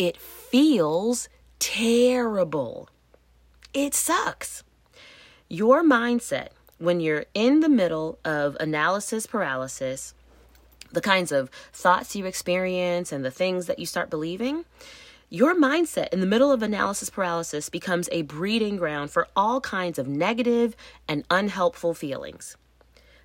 It 0.02 0.16
feels 0.16 1.28
terrible. 1.60 2.88
It 3.72 3.94
sucks. 3.94 4.64
Your 5.48 5.84
mindset 5.84 6.48
when 6.78 6.98
you're 6.98 7.26
in 7.34 7.60
the 7.60 7.68
middle 7.68 8.18
of 8.24 8.56
analysis 8.58 9.28
paralysis, 9.28 10.12
the 10.90 11.00
kinds 11.00 11.30
of 11.30 11.50
thoughts 11.72 12.16
you 12.16 12.26
experience 12.26 13.12
and 13.12 13.24
the 13.24 13.30
things 13.30 13.66
that 13.66 13.78
you 13.78 13.86
start 13.86 14.10
believing, 14.10 14.64
your 15.30 15.54
mindset 15.54 16.08
in 16.12 16.18
the 16.18 16.26
middle 16.26 16.50
of 16.50 16.64
analysis 16.64 17.08
paralysis 17.08 17.68
becomes 17.68 18.08
a 18.10 18.22
breeding 18.22 18.78
ground 18.78 19.12
for 19.12 19.28
all 19.36 19.60
kinds 19.60 20.00
of 20.00 20.08
negative 20.08 20.74
and 21.06 21.22
unhelpful 21.30 21.94
feelings. 21.94 22.56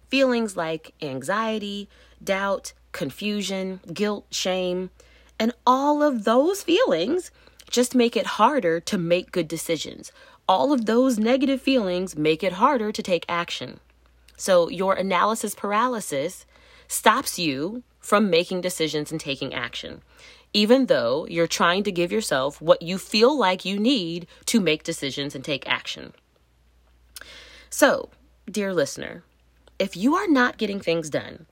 Feelings 0.10 0.56
like 0.56 0.94
anxiety, 1.02 1.90
doubt, 2.24 2.74
confusion, 2.92 3.80
guilt, 3.92 4.28
shame, 4.30 4.92
and 5.40 5.54
all 5.66 6.04
of 6.04 6.24
those 6.24 6.64
feelings 6.64 7.32
just 7.70 7.96
make 7.96 8.16
it 8.16 8.26
harder 8.26 8.80
to 8.80 8.98
make 8.98 9.32
good 9.32 9.48
decisions. 9.48 10.12
All 10.48 10.72
of 10.72 10.86
those 10.86 11.20
negative 11.20 11.62
feelings 11.62 12.16
make 12.18 12.44
it 12.44 12.54
harder 12.54 12.92
to 12.92 13.04
take 13.04 13.26
action. 13.28 13.80
So, 14.38 14.70
your 14.70 14.94
analysis 14.94 15.56
paralysis 15.56 16.46
stops 16.88 17.38
you 17.38 17.84
from 18.00 18.30
making 18.30 18.62
decisions 18.62 19.12
and 19.12 19.20
taking 19.20 19.54
action 19.54 20.02
even 20.54 20.86
though 20.88 21.28
you're 21.30 21.48
trying 21.48 21.84
to 21.84 21.92
give 21.92 22.12
yourself 22.12 22.62
what 22.62 22.82
you 22.82 22.98
feel 22.98 23.38
like 23.38 23.66
you 23.66 23.80
need 23.80 24.28
to 24.46 24.60
make 24.60 24.84
decisions 24.84 25.36
and 25.36 25.44
take 25.44 25.68
action. 25.68 26.14
So, 27.70 28.10
dear 28.50 28.74
listener, 28.74 29.24
if 29.78 29.96
you 29.96 30.16
are 30.16 30.28
not 30.28 30.58
getting 30.58 30.80
things 30.80 31.10
done 31.10 31.46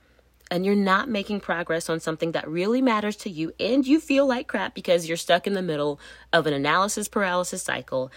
and 0.51 0.65
you're 0.65 0.75
not 0.75 1.09
making 1.09 1.39
progress 1.39 1.89
on 1.89 1.99
something 1.99 2.31
that 2.33 2.47
really 2.47 2.81
matters 2.81 3.15
to 3.17 3.29
you 3.29 3.51
and 3.59 3.85
you 3.85 3.99
feel 3.99 4.25
like 4.25 4.47
crap 4.47 4.73
because 4.73 5.07
you're 5.07 5.17
stuck 5.17 5.47
in 5.47 5.53
the 5.53 5.61
middle 5.61 5.99
of 6.31 6.45
an 6.47 6.53
analysis 6.53 7.07
paralysis 7.07 7.63
cycle, 7.63 8.11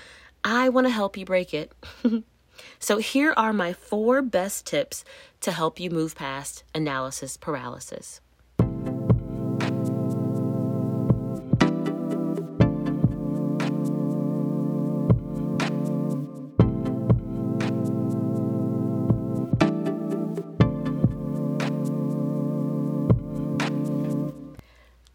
I 0.44 0.68
want 0.68 0.86
to 0.86 0.92
help 0.92 1.16
you 1.16 1.24
break 1.24 1.54
it. 1.54 1.72
so, 2.78 2.98
here 2.98 3.34
are 3.36 3.52
my 3.52 3.72
four 3.72 4.22
best 4.22 4.66
tips 4.66 5.04
to 5.40 5.52
help 5.52 5.80
you 5.80 5.90
move 5.90 6.14
past 6.14 6.64
analysis 6.74 7.36
paralysis. 7.36 8.20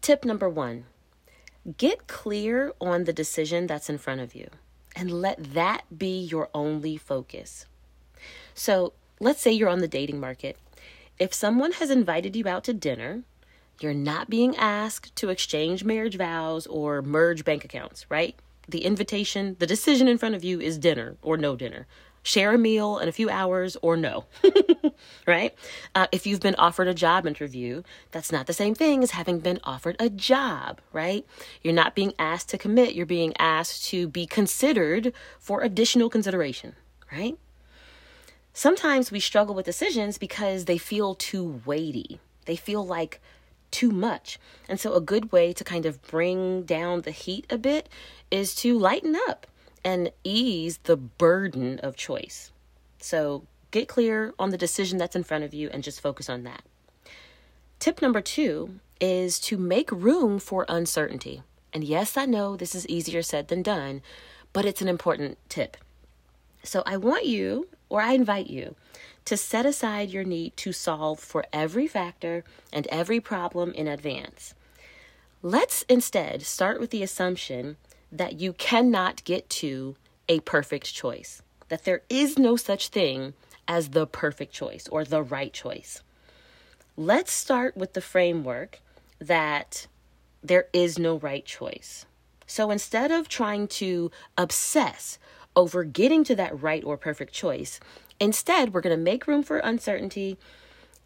Tip 0.04 0.26
number 0.26 0.50
one 0.50 0.84
get 1.78 2.08
clear 2.08 2.74
on 2.78 3.04
the 3.04 3.12
decision 3.14 3.66
that's 3.66 3.88
in 3.88 3.96
front 3.96 4.20
of 4.20 4.34
you 4.34 4.50
and 4.94 5.10
let 5.10 5.54
that 5.54 5.84
be 5.96 6.20
your 6.20 6.50
only 6.52 6.98
focus. 6.98 7.64
So, 8.52 8.92
let's 9.18 9.40
say 9.40 9.52
you're 9.52 9.70
on 9.70 9.78
the 9.78 9.88
dating 9.88 10.20
market. 10.20 10.58
If 11.18 11.32
someone 11.32 11.72
has 11.72 11.88
invited 11.88 12.36
you 12.36 12.46
out 12.46 12.64
to 12.64 12.74
dinner, 12.74 13.22
you're 13.80 13.94
not 13.94 14.28
being 14.28 14.54
asked 14.56 15.16
to 15.16 15.30
exchange 15.30 15.84
marriage 15.84 16.18
vows 16.18 16.66
or 16.66 17.00
merge 17.00 17.42
bank 17.42 17.64
accounts, 17.64 18.04
right? 18.10 18.36
The 18.68 18.84
invitation, 18.84 19.56
the 19.58 19.66
decision 19.66 20.06
in 20.06 20.18
front 20.18 20.34
of 20.34 20.44
you 20.44 20.60
is 20.60 20.76
dinner 20.76 21.16
or 21.22 21.38
no 21.38 21.56
dinner 21.56 21.86
share 22.24 22.54
a 22.54 22.58
meal 22.58 22.98
in 22.98 23.06
a 23.06 23.12
few 23.12 23.30
hours 23.30 23.76
or 23.82 23.96
no, 23.96 24.24
right? 25.26 25.54
Uh, 25.94 26.08
if 26.10 26.26
you've 26.26 26.40
been 26.40 26.54
offered 26.56 26.88
a 26.88 26.94
job 26.94 27.26
interview, 27.26 27.82
that's 28.10 28.32
not 28.32 28.46
the 28.46 28.52
same 28.52 28.74
thing 28.74 29.04
as 29.04 29.12
having 29.12 29.38
been 29.38 29.60
offered 29.62 29.94
a 30.00 30.08
job, 30.08 30.80
right? 30.92 31.24
You're 31.62 31.74
not 31.74 31.94
being 31.94 32.14
asked 32.18 32.48
to 32.48 32.58
commit, 32.58 32.94
you're 32.94 33.06
being 33.06 33.34
asked 33.38 33.84
to 33.90 34.08
be 34.08 34.26
considered 34.26 35.12
for 35.38 35.60
additional 35.60 36.08
consideration, 36.08 36.74
right? 37.12 37.38
Sometimes 38.54 39.12
we 39.12 39.20
struggle 39.20 39.54
with 39.54 39.66
decisions 39.66 40.16
because 40.16 40.64
they 40.64 40.78
feel 40.78 41.14
too 41.14 41.60
weighty. 41.66 42.20
They 42.46 42.56
feel 42.56 42.86
like 42.86 43.20
too 43.70 43.90
much. 43.90 44.38
And 44.68 44.80
so, 44.80 44.94
a 44.94 45.00
good 45.00 45.32
way 45.32 45.52
to 45.52 45.64
kind 45.64 45.84
of 45.84 46.00
bring 46.00 46.62
down 46.62 47.02
the 47.02 47.10
heat 47.10 47.44
a 47.50 47.58
bit 47.58 47.88
is 48.30 48.54
to 48.56 48.78
lighten 48.78 49.16
up 49.28 49.46
and 49.84 50.10
ease 50.24 50.78
the 50.84 50.96
burden 50.96 51.78
of 51.80 51.96
choice. 51.96 52.50
So 52.98 53.44
get 53.70 53.88
clear 53.88 54.32
on 54.38 54.50
the 54.50 54.58
decision 54.58 54.98
that's 54.98 55.16
in 55.16 55.24
front 55.24 55.44
of 55.44 55.52
you 55.52 55.68
and 55.70 55.82
just 55.82 56.00
focus 56.00 56.30
on 56.30 56.44
that. 56.44 56.62
Tip 57.78 58.00
number 58.00 58.20
two 58.20 58.80
is 59.00 59.38
to 59.40 59.58
make 59.58 59.92
room 59.92 60.38
for 60.38 60.64
uncertainty. 60.68 61.42
And 61.72 61.84
yes, 61.84 62.16
I 62.16 62.24
know 62.24 62.56
this 62.56 62.74
is 62.74 62.88
easier 62.88 63.20
said 63.22 63.48
than 63.48 63.62
done, 63.62 64.00
but 64.52 64.64
it's 64.64 64.80
an 64.80 64.88
important 64.88 65.36
tip. 65.48 65.76
So 66.62 66.82
I 66.86 66.96
want 66.96 67.26
you, 67.26 67.68
or 67.90 68.00
I 68.00 68.12
invite 68.12 68.46
you, 68.48 68.76
to 69.26 69.36
set 69.36 69.66
aside 69.66 70.10
your 70.10 70.24
need 70.24 70.56
to 70.58 70.72
solve 70.72 71.18
for 71.18 71.44
every 71.52 71.86
factor 71.86 72.44
and 72.72 72.86
every 72.86 73.20
problem 73.20 73.72
in 73.72 73.88
advance. 73.88 74.54
Let's 75.42 75.82
instead 75.88 76.42
start 76.42 76.80
with 76.80 76.90
the 76.90 77.02
assumption 77.02 77.76
that 78.14 78.40
you 78.40 78.54
cannot 78.54 79.22
get 79.24 79.50
to 79.50 79.96
a 80.28 80.40
perfect 80.40 80.94
choice. 80.94 81.42
that 81.68 81.84
there 81.84 82.02
is 82.08 82.38
no 82.38 82.56
such 82.56 82.88
thing 82.88 83.34
as 83.66 83.90
the 83.90 84.06
perfect 84.06 84.52
choice 84.52 84.86
or 84.88 85.04
the 85.04 85.22
right 85.22 85.52
choice. 85.52 86.02
Let's 86.96 87.32
start 87.32 87.76
with 87.76 87.94
the 87.94 88.00
framework 88.00 88.80
that 89.18 89.86
there 90.42 90.66
is 90.72 90.98
no 90.98 91.16
right 91.18 91.44
choice. 91.44 92.06
So 92.46 92.70
instead 92.70 93.10
of 93.10 93.28
trying 93.28 93.68
to 93.68 94.10
obsess 94.36 95.18
over 95.56 95.84
getting 95.84 96.24
to 96.24 96.36
that 96.36 96.60
right 96.62 96.84
or 96.84 96.96
perfect 96.96 97.32
choice, 97.32 97.80
instead, 98.20 98.74
we're 98.74 98.82
going 98.82 98.96
to 98.96 99.02
make 99.02 99.26
room 99.26 99.42
for 99.42 99.58
uncertainty. 99.58 100.36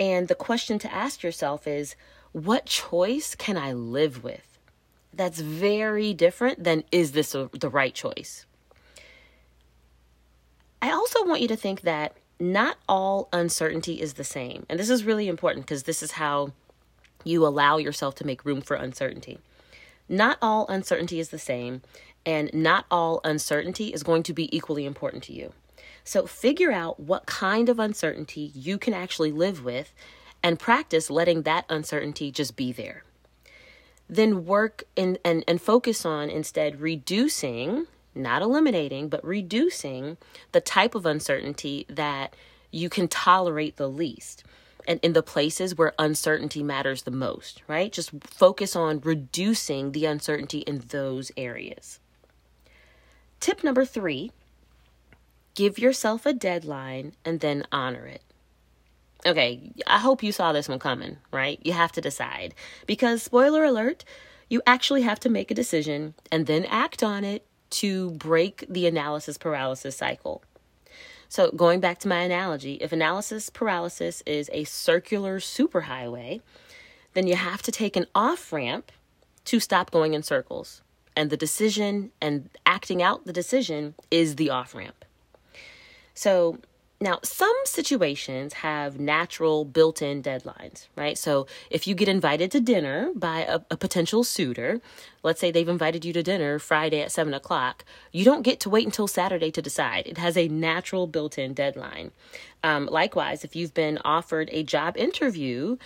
And 0.01 0.29
the 0.29 0.35
question 0.35 0.79
to 0.81 0.93
ask 0.93 1.23
yourself 1.23 1.67
is 1.67 1.95
what 2.33 2.67
choice 2.67 3.35
can 3.35 3.57
I 3.57 3.73
live 3.73 4.25
with? 4.25 4.48
That's 5.19 5.41
very 5.41 6.15
different 6.15 6.63
than 6.63 6.85
is 6.93 7.11
this 7.11 7.35
a, 7.35 7.51
the 7.53 7.69
right 7.69 7.93
choice? 7.93 8.47
I 10.81 10.93
also 10.93 11.27
want 11.27 11.43
you 11.43 11.49
to 11.49 11.57
think 11.57 11.81
that 11.81 12.17
not 12.39 12.77
all 12.89 13.29
uncertainty 13.33 14.01
is 14.01 14.15
the 14.15 14.23
same. 14.23 14.65
And 14.69 14.79
this 14.79 14.89
is 14.89 15.03
really 15.03 15.27
important 15.27 15.67
because 15.67 15.83
this 15.83 16.05
is 16.05 16.13
how 16.13 16.53
you 17.25 17.45
allow 17.45 17.79
yourself 17.79 18.15
to 18.15 18.27
make 18.27 18.45
room 18.45 18.61
for 18.61 18.77
uncertainty. 18.77 19.41
Not 20.09 20.39
all 20.41 20.69
uncertainty 20.69 21.19
is 21.19 21.31
the 21.31 21.39
same, 21.39 21.83
and 22.25 22.49
not 22.55 22.87
all 22.89 23.21
uncertainty 23.25 23.89
is 23.89 24.05
going 24.05 24.23
to 24.23 24.33
be 24.33 24.57
equally 24.57 24.87
important 24.87 25.25
to 25.25 25.33
you. 25.33 25.53
So 26.05 26.27
figure 26.27 26.71
out 26.71 27.01
what 27.01 27.27
kind 27.27 27.69
of 27.69 27.81
uncertainty 27.81 28.53
you 28.55 28.79
can 28.79 28.95
actually 28.95 29.33
live 29.33 29.65
with 29.65 29.93
and 30.45 30.61
practice 30.61 31.11
letting 31.11 31.43
that 31.43 31.65
uncertainty 31.69 32.31
just 32.31 32.55
be 32.55 32.71
there. 32.71 33.03
Then 34.09 34.45
work 34.45 34.85
in, 34.97 35.19
and, 35.25 35.45
and 35.47 35.61
focus 35.61 36.05
on 36.07 36.31
instead 36.31 36.81
reducing, 36.81 37.87
not 38.15 38.43
eliminating, 38.43 39.09
but 39.09 39.25
reducing 39.25 40.17
the 40.53 40.61
type 40.61 40.95
of 40.95 41.05
uncertainty 41.05 41.85
that 41.89 42.35
you 42.71 42.89
can 42.89 43.09
tolerate 43.09 43.77
the 43.77 43.89
least 43.89 44.45
and 44.89 44.99
in 45.03 45.13
the 45.13 45.23
places 45.23 45.77
where 45.77 45.93
uncertainty 45.99 46.63
matters 46.63 47.03
the 47.03 47.11
most, 47.11 47.63
right? 47.69 47.93
Just 47.93 48.11
focus 48.25 48.75
on 48.75 49.01
reducing 49.01 49.93
the 49.93 50.07
uncertainty 50.07 50.61
in 50.61 50.83
those 50.89 51.31
areas. 51.37 52.01
Tip 53.39 53.63
number 53.63 53.85
three 53.85 54.33
give 55.55 55.79
yourself 55.79 56.25
a 56.25 56.33
deadline 56.33 57.13
and 57.25 57.41
then 57.41 57.65
honor 57.71 58.07
it. 58.07 58.23
Okay, 59.27 59.73
I 59.87 59.99
hope 59.99 60.23
you 60.23 60.33
saw 60.33 60.53
this 60.53 60.69
one 60.69 60.79
coming, 60.79 61.19
right? 61.33 61.59
You 61.63 61.73
have 61.73 61.93
to 61.93 62.01
decide. 62.01 62.55
Because, 62.87 63.23
spoiler 63.23 63.65
alert, 63.65 64.05
you 64.49 64.63
actually 64.67 65.03
have 65.03 65.21
to 65.21 65.29
make 65.29 65.51
a 65.51 65.55
decision 65.55 66.15
and 66.31 66.47
then 66.47 66.65
act 66.67 67.03
on 67.03 67.25
it 67.25 67.45
to 67.71 68.13
break 68.13 68.65
the 68.69 68.87
analysis 68.87 69.37
paralysis 69.37 69.97
cycle. 69.97 70.43
So, 71.29 71.51
going 71.51 71.81
back 71.81 71.99
to 72.01 72.09
my 72.09 72.21
analogy, 72.21 72.75
if 72.75 72.93
analysis 72.93 73.51
paralysis 73.51 74.23
is 74.25 74.49
a 74.53 74.65
circular 74.65 75.41
superhighway, 75.41 76.41
then 77.13 77.27
you 77.27 77.37
have 77.37 77.61
to 77.63 77.73
take 77.73 77.97
an 77.97 78.07
off 78.15 78.53
ramp 78.53 78.93
to 79.47 79.61
stop 79.61 79.91
going 79.91 80.15
in 80.15 80.23
circles. 80.23 80.81
And 81.15 81.29
the 81.29 81.37
decision 81.37 82.13
and 82.23 82.49
acting 82.65 83.03
out 83.03 83.27
the 83.27 83.33
decision 83.33 83.95
is 84.11 84.37
the 84.37 84.51
off 84.51 84.75
ramp. 84.75 85.05
So, 86.15 86.59
now, 87.01 87.21
some 87.23 87.55
situations 87.65 88.55
have 88.55 88.99
natural 88.99 89.65
built 89.65 90.03
in 90.03 90.21
deadlines, 90.21 90.89
right? 90.97 91.17
So, 91.17 91.47
if 91.71 91.87
you 91.87 91.95
get 91.95 92.09
invited 92.09 92.51
to 92.51 92.61
dinner 92.61 93.13
by 93.15 93.41
a, 93.41 93.61
a, 93.71 93.77
potential 93.77 94.25
suitor, 94.25 94.81
let's 95.23 95.39
say 95.41 95.53
they've 95.53 95.69
invited 95.69 96.05
you 96.05 96.13
to 96.13 96.25
dinner 96.25 96.59
Friday 96.59 97.01
at 97.01 97.13
seven 97.13 97.35
o'clock, 97.35 97.85
you 98.11 98.25
don't 98.25 98.43
get 98.43 98.59
to 98.61 98.71
wait 98.71 98.85
until 98.85 99.07
Saturday 99.07 99.53
to 99.53 99.63
decide. 99.63 100.09
It 100.09 100.19
has 100.19 100.37
a 100.37 100.49
natural 100.49 101.07
built 101.07 101.39
in 101.39 101.55
deadline. 101.55 102.11
Um, 102.65 102.87
likewise, 102.87 103.45
if 103.45 103.55
you've 103.55 103.75
been 103.75 103.99
offered 104.05 104.49
a 104.51 104.65
job 104.65 104.97
interview, 104.97 105.77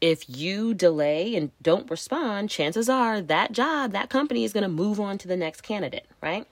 if 0.00 0.24
you 0.26 0.72
delay 0.72 1.36
and 1.36 1.50
don't 1.60 1.90
respond, 1.90 2.48
chances 2.48 2.88
are 2.88 3.20
that 3.20 3.52
job, 3.52 3.92
that 3.92 4.08
company 4.08 4.42
is 4.42 4.54
going 4.54 4.62
to 4.62 4.70
move 4.70 4.98
on 4.98 5.18
to 5.18 5.28
the 5.28 5.36
next 5.36 5.60
candidate, 5.60 6.06
right? 6.22 6.46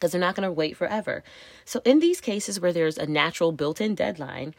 Because 0.00 0.12
they're 0.12 0.20
not 0.20 0.34
going 0.34 0.48
to 0.48 0.52
wait 0.52 0.76
forever. 0.76 1.22
So, 1.66 1.82
in 1.84 2.00
these 2.00 2.20
cases 2.20 2.58
where 2.58 2.72
there's 2.72 2.96
a 2.96 3.06
natural 3.06 3.52
built 3.52 3.80
in 3.80 3.94
deadline, 3.94 4.54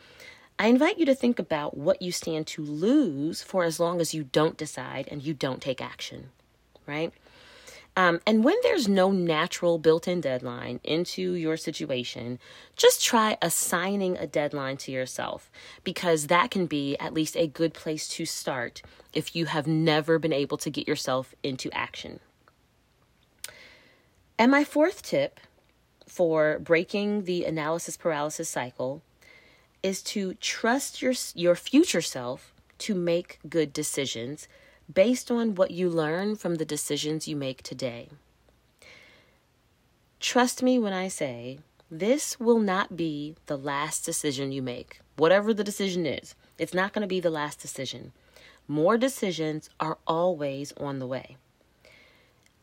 I 0.60 0.68
invite 0.68 1.00
you 1.00 1.06
to 1.08 1.16
think 1.16 1.40
about 1.40 1.76
what 1.76 2.04
you 2.04 2.12
stand 2.12 2.46
to 2.48 2.62
lose 2.62 3.42
for 3.42 3.64
as 3.64 3.80
long 3.80 4.00
as 4.00 4.14
you 4.14 4.24
don't 4.24 4.58
decide 4.58 5.08
and 5.10 5.24
you 5.24 5.34
don't 5.34 5.62
take 5.62 5.82
action, 5.82 6.30
right? 6.86 7.12
Um, 7.98 8.22
and 8.26 8.44
when 8.44 8.56
there's 8.64 8.88
no 8.88 9.12
natural 9.12 9.78
built 9.78 10.08
in 10.08 10.22
deadline 10.22 10.80
into 10.84 11.34
your 11.34 11.58
situation, 11.58 12.40
just 12.78 13.04
try 13.04 13.38
assigning 13.42 14.18
a 14.18 14.28
deadline 14.28 14.78
to 14.78 14.92
yourself 14.92 15.52
because 15.84 16.28
that 16.28 16.52
can 16.52 16.68
be 16.68 16.96
at 17.00 17.14
least 17.14 17.36
a 17.36 17.48
good 17.48 17.74
place 17.74 18.08
to 18.10 18.26
start 18.26 18.82
if 19.14 19.36
you 19.36 19.46
have 19.48 19.68
never 19.68 20.20
been 20.20 20.32
able 20.32 20.58
to 20.58 20.70
get 20.70 20.88
yourself 20.88 21.36
into 21.44 21.70
action. 21.74 22.22
And 24.42 24.50
my 24.50 24.64
fourth 24.64 25.04
tip 25.04 25.40
for 26.08 26.58
breaking 26.58 27.26
the 27.26 27.46
analysis 27.46 27.96
paralysis 27.96 28.50
cycle 28.50 29.04
is 29.84 30.02
to 30.02 30.34
trust 30.34 31.00
your 31.00 31.14
your 31.36 31.54
future 31.54 32.02
self 32.02 32.52
to 32.80 32.96
make 32.96 33.38
good 33.48 33.72
decisions 33.72 34.48
based 34.92 35.30
on 35.30 35.54
what 35.54 35.70
you 35.70 35.92
learn 35.92 36.36
from 36.36 36.56
the 36.56 36.66
decisions 36.66 37.28
you 37.28 37.36
make 37.36 37.62
today. 37.62 38.10
Trust 40.20 40.64
me 40.64 40.80
when 40.80 40.92
I 40.92 41.08
say 41.08 41.60
this 41.92 42.40
will 42.40 42.60
not 42.60 42.98
be 42.98 43.36
the 43.46 43.60
last 43.60 44.04
decision 44.04 44.52
you 44.52 44.64
make. 44.64 45.02
Whatever 45.18 45.54
the 45.54 45.64
decision 45.64 46.08
is, 46.08 46.34
it's 46.58 46.74
not 46.74 46.94
going 46.94 47.04
to 47.04 47.16
be 47.16 47.20
the 47.20 47.30
last 47.30 47.60
decision. 47.62 48.12
More 48.68 48.98
decisions 48.98 49.70
are 49.80 50.00
always 50.08 50.74
on 50.78 50.98
the 50.98 51.06
way. 51.06 51.38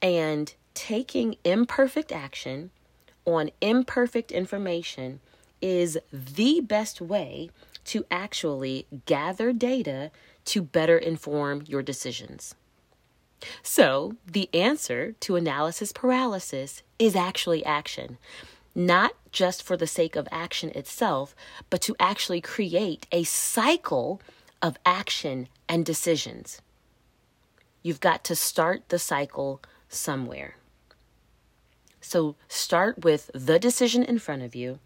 And 0.02 0.52
taking 0.78 1.34
imperfect 1.42 2.12
action 2.12 2.70
on 3.24 3.50
imperfect 3.60 4.30
information 4.30 5.18
is 5.60 5.98
the 6.12 6.60
best 6.60 7.00
way 7.00 7.50
to 7.84 8.06
actually 8.12 8.86
gather 9.04 9.52
data 9.52 10.12
to 10.44 10.62
better 10.62 10.96
inform 10.96 11.64
your 11.66 11.82
decisions. 11.82 12.54
So, 13.60 14.14
the 14.24 14.48
answer 14.54 15.16
to 15.18 15.34
analysis 15.34 15.90
paralysis 15.90 16.84
is 17.00 17.16
actually 17.16 17.64
action. 17.64 18.16
Not 18.72 19.14
just 19.32 19.64
for 19.64 19.76
the 19.76 19.86
sake 19.88 20.14
of 20.14 20.28
action 20.30 20.70
itself, 20.76 21.34
but 21.70 21.80
to 21.82 21.96
actually 21.98 22.40
create 22.40 23.08
a 23.10 23.24
cycle 23.24 24.22
of 24.62 24.78
action 24.86 25.48
and 25.68 25.84
decisions. 25.84 26.62
You've 27.82 28.00
got 28.00 28.22
to 28.24 28.36
start 28.36 28.88
the 28.90 28.98
cycle 29.00 29.60
somewhere. 29.88 30.54
So 32.09 32.37
start 32.49 33.05
with 33.05 33.31
the 33.35 33.59
decision 33.59 34.03
in 34.03 34.18
front 34.18 34.40
of 34.40 34.55
you 34.55 34.79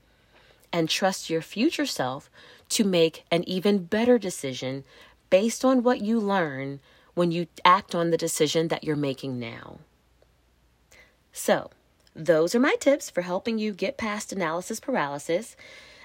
and 0.72 0.88
trust 0.88 1.30
your 1.30 1.40
future 1.40 1.86
self 1.86 2.28
to 2.70 2.82
make 2.82 3.22
an 3.30 3.44
even 3.48 3.84
better 3.84 4.18
decision 4.18 4.82
based 5.30 5.64
on 5.64 5.84
what 5.84 6.00
you 6.00 6.18
learn 6.18 6.80
when 7.14 7.30
you 7.30 7.46
act 7.64 7.94
on 7.94 8.10
the 8.10 8.16
decision 8.16 8.66
that 8.68 8.82
you're 8.82 8.96
making 8.96 9.38
now. 9.38 9.78
So, 11.32 11.70
those 12.12 12.56
are 12.56 12.60
my 12.60 12.74
tips 12.80 13.08
for 13.08 13.22
helping 13.22 13.56
you 13.56 13.72
get 13.72 13.96
past 13.96 14.32
analysis 14.32 14.80
paralysis. 14.80 15.54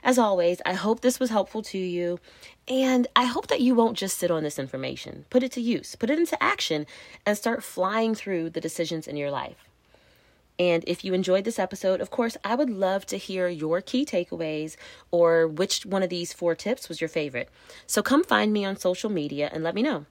As 0.04 0.20
always, 0.20 0.62
I 0.68 0.74
hope 0.74 1.02
this 1.02 1.20
was 1.20 1.32
helpful 1.32 1.64
to 1.64 1.80
you, 1.80 2.20
and 2.68 3.08
I 3.16 3.26
hope 3.26 3.48
that 3.48 3.62
you 3.62 3.74
won't 3.74 3.98
just 3.98 4.20
sit 4.20 4.30
on 4.30 4.44
this 4.44 4.60
information. 4.60 5.26
Put 5.32 5.42
it 5.42 5.52
to 5.54 5.62
use, 5.62 5.96
put 5.96 6.12
it 6.12 6.20
into 6.20 6.42
action, 6.42 6.86
and 7.26 7.36
start 7.36 7.64
flying 7.64 8.14
through 8.14 8.52
the 8.52 8.62
decisions 8.62 9.08
in 9.08 9.18
your 9.18 9.32
life. 9.32 9.67
And 10.60 10.84
if 10.88 11.06
you 11.06 11.13
enjoyed 11.13 11.43
this 11.43 11.60
episode, 11.60 12.02
of 12.02 12.10
course, 12.10 12.36
I 12.43 12.56
would 12.56 12.70
love 12.70 13.06
to 13.08 13.17
hear 13.17 13.48
your 13.48 13.82
key 13.82 14.06
takeaways 14.06 14.76
or 15.12 15.48
which 15.48 15.86
one 15.86 16.04
of 16.04 16.10
these 16.10 16.34
four 16.34 16.56
tips 16.56 16.89
was 16.89 17.00
your 17.00 17.10
favorite. 17.10 17.50
So 17.86 18.02
come 18.02 18.24
find 18.24 18.52
me 18.52 18.65
on 18.65 18.78
social 18.78 19.10
media 19.10 19.50
and 19.54 19.63
let 19.63 19.76
me 19.76 19.84
know. 19.84 20.06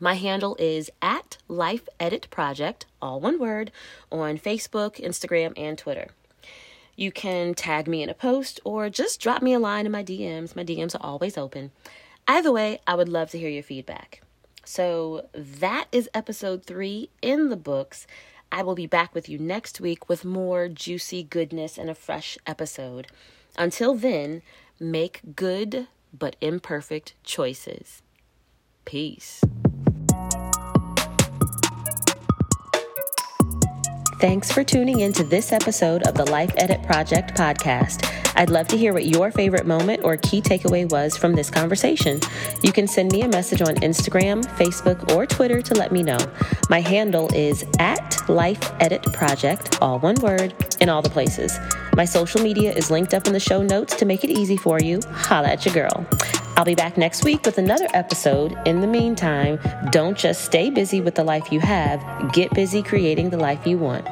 My 0.00 0.14
handle 0.14 0.56
is 0.58 0.90
at 1.00 1.36
Life 1.48 1.88
Edit 2.00 2.28
Project, 2.30 2.86
all 3.00 3.20
one 3.20 3.38
word, 3.38 3.70
on 4.10 4.38
Facebook, 4.38 4.96
Instagram, 4.96 5.52
and 5.56 5.76
Twitter. 5.76 6.08
You 6.96 7.12
can 7.12 7.54
tag 7.54 7.88
me 7.88 8.02
in 8.02 8.08
a 8.08 8.14
post 8.14 8.60
or 8.64 8.88
just 8.88 9.20
drop 9.20 9.42
me 9.42 9.52
a 9.52 9.58
line 9.58 9.86
in 9.86 9.92
my 9.92 10.04
DMs. 10.04 10.56
My 10.56 10.64
DMs 10.64 10.94
are 10.94 11.04
always 11.04 11.36
open. 11.36 11.72
Either 12.28 12.52
way, 12.52 12.80
I 12.86 12.94
would 12.94 13.08
love 13.08 13.30
to 13.30 13.38
hear 13.38 13.48
your 13.48 13.62
feedback. 13.62 14.22
So 14.64 15.28
that 15.34 15.88
is 15.90 16.08
episode 16.14 16.64
three 16.64 17.10
in 17.20 17.48
the 17.48 17.56
books. 17.56 18.06
I 18.54 18.62
will 18.62 18.74
be 18.74 18.86
back 18.86 19.14
with 19.14 19.30
you 19.30 19.38
next 19.38 19.80
week 19.80 20.10
with 20.10 20.26
more 20.26 20.68
juicy 20.68 21.22
goodness 21.22 21.78
and 21.78 21.88
a 21.88 21.94
fresh 21.94 22.36
episode. 22.46 23.06
Until 23.56 23.94
then, 23.94 24.42
make 24.78 25.22
good 25.34 25.86
but 26.12 26.36
imperfect 26.42 27.14
choices. 27.24 28.02
Peace. 28.84 29.42
Thanks 34.22 34.52
for 34.52 34.62
tuning 34.62 35.00
in 35.00 35.12
to 35.14 35.24
this 35.24 35.50
episode 35.50 36.04
of 36.04 36.14
the 36.14 36.24
Life 36.30 36.52
Edit 36.56 36.80
Project 36.84 37.34
podcast. 37.34 38.08
I'd 38.36 38.50
love 38.50 38.68
to 38.68 38.76
hear 38.76 38.92
what 38.92 39.04
your 39.04 39.32
favorite 39.32 39.66
moment 39.66 40.04
or 40.04 40.16
key 40.16 40.40
takeaway 40.40 40.88
was 40.88 41.16
from 41.16 41.32
this 41.32 41.50
conversation. 41.50 42.20
You 42.62 42.70
can 42.70 42.86
send 42.86 43.10
me 43.10 43.22
a 43.22 43.28
message 43.28 43.62
on 43.62 43.74
Instagram, 43.78 44.44
Facebook, 44.56 45.12
or 45.12 45.26
Twitter 45.26 45.60
to 45.62 45.74
let 45.74 45.90
me 45.90 46.04
know. 46.04 46.18
My 46.70 46.80
handle 46.80 47.34
is 47.34 47.64
at 47.80 48.16
Life 48.28 48.72
Edit 48.78 49.02
Project, 49.12 49.78
all 49.82 49.98
one 49.98 50.20
word, 50.20 50.54
in 50.80 50.88
all 50.88 51.02
the 51.02 51.10
places. 51.10 51.58
My 51.96 52.04
social 52.04 52.40
media 52.40 52.72
is 52.72 52.92
linked 52.92 53.14
up 53.14 53.26
in 53.26 53.32
the 53.32 53.40
show 53.40 53.60
notes 53.60 53.96
to 53.96 54.04
make 54.04 54.22
it 54.22 54.30
easy 54.30 54.56
for 54.56 54.78
you. 54.80 55.00
Holla 55.10 55.48
at 55.48 55.66
your 55.66 55.74
girl. 55.74 56.06
I'll 56.56 56.64
be 56.64 56.74
back 56.74 56.98
next 56.98 57.24
week 57.24 57.46
with 57.46 57.56
another 57.56 57.86
episode. 57.94 58.56
In 58.66 58.80
the 58.82 58.86
meantime, 58.86 59.58
don't 59.90 60.18
just 60.18 60.44
stay 60.44 60.68
busy 60.68 61.00
with 61.00 61.14
the 61.14 61.24
life 61.24 61.50
you 61.50 61.60
have, 61.60 62.32
get 62.32 62.52
busy 62.52 62.82
creating 62.82 63.30
the 63.30 63.38
life 63.38 63.66
you 63.66 63.78
want. 63.78 64.06